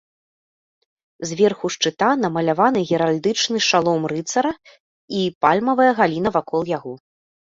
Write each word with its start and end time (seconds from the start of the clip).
Зверху 1.31 1.69
шчыта 1.73 2.07
намаляваны 2.23 2.81
геральдычны 2.95 3.59
шалом 3.69 4.01
рыцара 4.15 4.53
і 5.19 5.23
пальмавая 5.47 5.91
галіна 6.03 6.29
вакол 6.39 6.61
яго. 6.77 6.93